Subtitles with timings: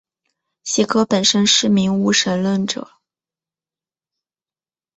[0.63, 2.89] 席格本身是名无神论者。